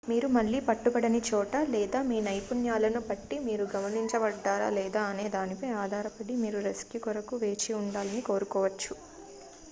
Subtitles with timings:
[0.03, 6.61] మీరు మళ్లీ పట్టుబడని చోట లేదా మీ నైపుణ్యాలను బట్టి మీరు గమనించబడ్డారా లేదా అనే దానిపై ఆధారపడి మీరు
[6.61, 8.95] రెస్క్యూ కొరకు వేచి ఉండాలని కోరుకోవచ్చు